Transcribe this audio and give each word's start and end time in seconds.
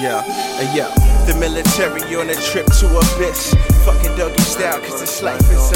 Yeah, 0.00 0.22
hey, 0.22 0.76
yeah. 0.76 0.94
The 1.26 1.34
military 1.34 2.14
on 2.14 2.30
a 2.30 2.34
trip 2.34 2.66
to 2.78 2.86
abyss. 2.86 3.52
Fucking 3.84 4.16
doggy 4.16 4.42
style, 4.42 4.80
cause 4.80 5.00
this 5.00 5.22
life 5.22 5.40
is 5.50 5.67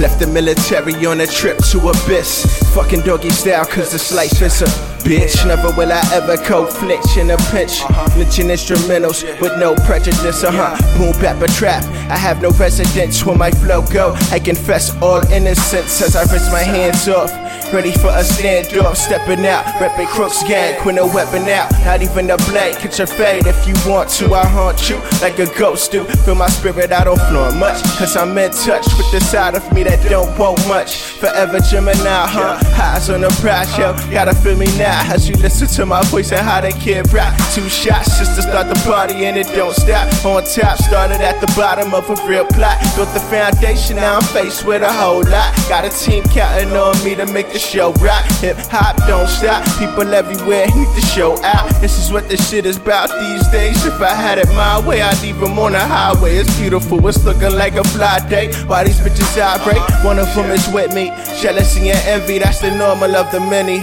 Left 0.00 0.20
the 0.20 0.28
military 0.28 0.94
on 1.06 1.20
a 1.20 1.26
trip 1.26 1.58
to 1.72 1.88
abyss. 1.88 2.62
Fucking 2.72 3.00
doggy 3.00 3.30
style, 3.30 3.64
cause 3.66 3.90
this 3.90 4.12
life 4.12 4.40
is 4.40 4.62
a 4.62 4.66
bitch. 5.02 5.44
Never 5.44 5.72
will 5.76 5.90
I 5.90 6.00
ever 6.12 6.36
conflict 6.36 7.16
in 7.16 7.30
a 7.30 7.36
pinch. 7.50 7.82
Lynching 8.16 8.46
instrumentals 8.46 9.24
with 9.40 9.58
no 9.58 9.74
prejudice, 9.74 10.44
uh 10.44 10.52
huh. 10.52 10.98
Boom, 10.98 11.20
bap, 11.20 11.42
a 11.42 11.48
trap. 11.48 11.82
I 12.10 12.16
have 12.16 12.40
no 12.40 12.50
residence 12.50 13.26
where 13.26 13.36
my 13.36 13.50
flow 13.50 13.82
go. 13.92 14.14
I 14.30 14.38
confess 14.38 14.94
all 15.02 15.24
innocence 15.32 16.00
as 16.00 16.14
I 16.14 16.22
rinse 16.32 16.50
my 16.52 16.62
hands 16.62 17.08
off. 17.08 17.32
Ready 17.72 17.92
for 17.92 18.08
a 18.08 18.22
standoff, 18.22 18.96
stepping 18.96 19.44
out, 19.44 19.64
repping 19.74 20.06
crooks 20.06 20.42
gang, 20.44 20.82
with 20.86 20.94
no 20.94 21.06
weapon 21.06 21.46
out, 21.50 21.70
not 21.84 22.00
even 22.00 22.30
a 22.30 22.36
blade. 22.48 22.76
Catch 22.76 22.98
your 22.98 23.06
fade 23.06 23.46
if 23.46 23.68
you 23.68 23.74
want 23.90 24.08
to. 24.10 24.32
I 24.32 24.46
haunt 24.46 24.88
you 24.88 24.96
like 25.20 25.38
a 25.38 25.46
ghost 25.58 25.92
do. 25.92 26.04
Feel 26.24 26.34
my 26.34 26.48
spirit, 26.48 26.92
I 26.92 27.04
don't 27.04 27.20
floor 27.28 27.52
much, 27.52 27.82
cause 27.98 28.16
I'm 28.16 28.38
in 28.38 28.52
touch 28.52 28.86
with 28.96 29.12
the 29.12 29.20
side 29.20 29.54
of 29.54 29.70
me 29.74 29.84
that 29.88 30.08
don't 30.08 30.38
want 30.38 30.60
much. 30.68 30.96
Forever 31.18 31.58
Gemini, 31.60 32.26
huh? 32.26 32.58
Highs 32.74 33.10
on 33.10 33.22
the 33.22 33.28
prize, 33.40 33.76
yo. 33.78 33.96
Gotta 34.10 34.34
feel 34.34 34.56
me 34.56 34.66
now 34.78 35.12
as 35.12 35.28
you 35.28 35.34
listen 35.36 35.66
to 35.68 35.86
my 35.86 36.02
voice 36.04 36.32
and 36.32 36.40
how 36.40 36.60
they 36.60 36.72
kid 36.72 37.12
rap. 37.12 37.36
Two 37.54 37.68
shots 37.68 38.18
just 38.18 38.47
start 38.58 38.74
the 38.74 38.82
party 38.88 39.26
and 39.26 39.36
it 39.36 39.46
don't 39.54 39.74
stop. 39.74 40.06
On 40.24 40.42
top, 40.42 40.78
started 40.78 41.20
at 41.20 41.40
the 41.40 41.46
bottom 41.54 41.94
of 41.94 42.08
a 42.10 42.16
real 42.26 42.44
plot. 42.44 42.78
Built 42.96 43.12
the 43.14 43.20
foundation, 43.20 43.96
now 43.96 44.16
I'm 44.16 44.22
faced 44.22 44.64
with 44.64 44.82
a 44.82 44.92
whole 44.92 45.22
lot. 45.22 45.54
Got 45.68 45.84
a 45.84 45.90
team 45.90 46.24
counting 46.24 46.72
on 46.72 46.96
me 47.04 47.14
to 47.14 47.26
make 47.26 47.52
the 47.52 47.58
show 47.58 47.92
rock. 47.94 48.24
Hip 48.40 48.56
hop 48.70 48.96
don't 49.06 49.28
stop. 49.28 49.62
People 49.78 50.12
everywhere 50.12 50.66
need 50.74 50.92
to 50.94 51.00
show 51.00 51.40
out. 51.44 51.68
This 51.80 51.98
is 51.98 52.10
what 52.10 52.28
this 52.28 52.50
shit 52.50 52.66
is 52.66 52.78
about 52.78 53.10
these 53.20 53.46
days. 53.48 53.84
If 53.84 54.00
I 54.00 54.14
had 54.14 54.38
it 54.38 54.48
my 54.48 54.80
way, 54.86 55.02
I'd 55.02 55.20
leave 55.22 55.38
them 55.38 55.58
on 55.58 55.72
the 55.72 55.80
highway. 55.80 56.36
It's 56.36 56.58
beautiful, 56.58 57.06
it's 57.06 57.24
looking 57.24 57.54
like 57.54 57.74
a 57.74 57.84
fly 57.84 58.18
day. 58.28 58.52
Why 58.66 58.84
these 58.84 58.98
bitches 58.98 59.36
vibrate? 59.36 59.82
One 60.04 60.18
of 60.18 60.32
them 60.34 60.50
is 60.50 60.66
with 60.72 60.92
me. 60.94 61.12
Jealousy 61.40 61.90
and 61.90 62.00
envy, 62.08 62.38
that's 62.38 62.60
the 62.60 62.70
normal 62.76 63.14
of 63.14 63.30
the 63.30 63.40
many. 63.40 63.78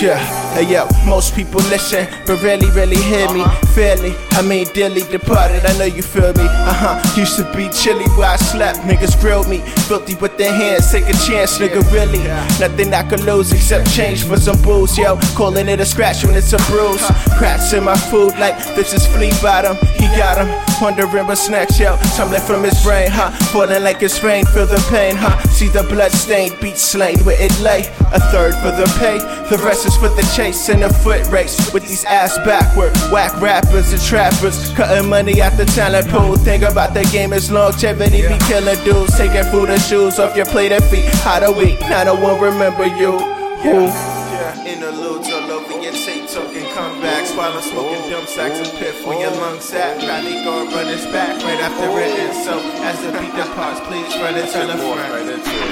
Yeah, 0.00 0.18
hey 0.54 0.70
yo, 0.70 0.86
most 1.04 1.34
people 1.34 1.60
listen, 1.62 2.06
but 2.26 2.40
rarely, 2.42 2.70
really 2.70 2.96
hear 2.96 3.28
me 3.32 3.44
fairly. 3.74 4.14
I 4.32 4.42
mean, 4.42 4.66
dearly 4.72 5.02
departed, 5.02 5.66
I 5.66 5.76
know 5.78 5.84
you 5.84 6.02
feel 6.02 6.32
me. 6.34 6.46
Uh 6.46 6.72
huh, 6.72 7.20
used 7.20 7.36
to 7.36 7.44
be 7.54 7.68
chilly 7.70 8.06
where 8.16 8.30
I 8.30 8.36
slept, 8.36 8.78
niggas 8.80 9.20
grilled 9.20 9.48
me. 9.48 9.58
Filthy 9.88 10.14
with 10.14 10.38
their 10.38 10.52
hands, 10.52 10.90
take 10.90 11.08
a 11.08 11.12
chance, 11.26 11.58
nigga, 11.58 11.82
really. 11.92 12.22
Nothing 12.60 12.94
I 12.94 13.02
could 13.02 13.20
lose 13.20 13.52
except 13.52 13.92
change 13.92 14.24
for 14.24 14.36
some 14.36 14.60
booze, 14.62 14.96
yo. 14.96 15.18
Calling 15.34 15.68
it 15.68 15.80
a 15.80 15.86
scratch 15.86 16.24
when 16.24 16.36
it's 16.36 16.52
a 16.52 16.58
bruise. 16.70 17.04
Cracks 17.36 17.72
in 17.72 17.84
my 17.84 17.96
food 17.96 18.38
like 18.38 18.56
this 18.76 18.94
is 18.94 19.06
flea 19.06 19.32
bottom. 19.42 19.76
He 19.98 20.06
got 20.16 20.38
him, 20.38 20.48
wondering 20.80 21.26
what 21.26 21.36
snacks, 21.36 21.78
yo. 21.78 21.96
Tumbling 22.16 22.42
from 22.42 22.62
his 22.62 22.80
brain, 22.84 23.10
huh? 23.10 23.30
Falling 23.52 23.82
like 23.82 24.02
it's 24.02 24.22
rain, 24.22 24.44
feel 24.46 24.66
the 24.66 24.82
pain, 24.88 25.16
huh? 25.16 25.36
See 25.48 25.68
the 25.68 25.82
blood 25.82 26.12
stained, 26.12 26.54
beat 26.60 26.76
slain 26.76 27.18
where 27.24 27.40
it 27.40 27.54
lay. 27.60 27.80
A 28.14 28.20
third 28.30 28.54
for 28.62 28.70
the 28.70 28.86
pay, 28.98 29.18
the 29.50 29.60
rest 29.64 29.86
is 29.86 29.96
for 29.96 30.08
the 30.08 30.22
chase 30.36 30.43
and 30.44 30.84
a 30.84 30.92
foot 30.92 31.26
race. 31.28 31.72
With 31.72 31.88
these 31.88 32.04
ass 32.04 32.36
backward, 32.38 32.92
whack 33.10 33.40
rappers 33.40 33.92
and 33.92 34.02
trappers. 34.02 34.70
Cutting 34.74 35.08
money 35.08 35.40
out 35.40 35.56
the 35.56 35.64
talent 35.64 36.06
pool. 36.08 36.36
Think 36.36 36.62
about 36.62 36.92
the 36.92 37.02
game 37.04 37.32
is 37.32 37.50
longevity, 37.50 38.28
be 38.28 38.38
killing 38.44 38.76
dudes. 38.84 39.16
Taking 39.16 39.44
food 39.44 39.70
and 39.70 39.80
shoes 39.80 40.18
off 40.18 40.36
your 40.36 40.44
plate 40.44 40.72
and 40.72 40.84
feet. 40.84 41.06
How 41.24 41.40
do 41.40 41.50
we? 41.50 41.76
Not 41.88 42.08
a 42.08 42.14
one 42.14 42.38
remember 42.40 42.84
you. 42.84 43.18
Who? 43.64 43.88
Yeah, 43.88 44.66
interludes 44.66 45.32
all 45.32 45.50
over 45.50 45.80
your 45.80 45.92
tape, 45.92 46.28
talking 46.28 46.68
comebacks 46.76 47.34
while 47.34 47.52
I'm 47.52 47.62
smoking 47.62 48.04
oh. 48.04 48.10
dumb 48.10 48.26
sacks 48.26 48.60
and 48.60 48.78
piff 48.78 49.06
where 49.06 49.18
your 49.18 49.32
oh. 49.32 49.40
lungs 49.40 49.72
at. 49.72 49.96
Probably 49.96 50.44
gonna 50.44 50.70
run 50.76 50.86
this 50.92 51.06
back 51.06 51.40
right 51.42 51.60
after 51.60 51.88
it 52.04 52.12
oh. 52.12 52.28
is. 52.28 52.44
So, 52.44 52.60
as 52.84 53.00
the 53.00 53.12
beat 53.18 53.32
departs, 53.32 53.80
please 53.88 54.12
run 54.20 54.36
it 54.36 54.52
to 54.52 54.66
the 54.68 54.76
front. 54.76 55.63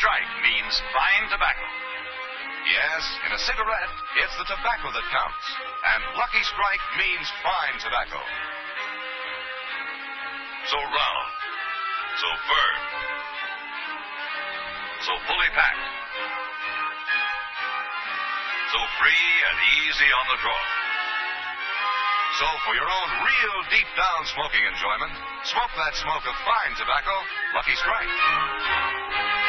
Strike 0.00 0.32
means 0.40 0.80
fine 0.96 1.28
tobacco. 1.28 1.60
Yes, 2.72 3.04
in 3.28 3.36
a 3.36 3.40
cigarette, 3.44 3.92
it's 4.24 4.32
the 4.40 4.48
tobacco 4.48 4.88
that 4.96 5.04
counts. 5.12 5.44
And 5.92 6.00
Lucky 6.16 6.40
Strike 6.40 6.80
means 6.96 7.28
fine 7.44 7.76
tobacco. 7.84 8.16
So 10.72 10.80
round, 10.80 11.28
so 12.16 12.28
firm, 12.48 12.80
so 15.04 15.12
fully 15.28 15.52
packed, 15.52 15.84
so 18.72 18.80
free 19.04 19.28
and 19.52 19.56
easy 19.84 20.08
on 20.16 20.24
the 20.32 20.38
draw. 20.40 20.64
So 22.40 22.48
for 22.64 22.72
your 22.72 22.88
own 22.88 23.08
real 23.20 23.58
deep 23.68 23.90
down 24.00 24.24
smoking 24.32 24.64
enjoyment, 24.64 25.12
smoke 25.44 25.76
that 25.76 25.92
smoke 25.92 26.24
of 26.24 26.36
fine 26.48 26.72
tobacco, 26.80 27.12
Lucky 27.52 27.76
Strike. 27.76 29.39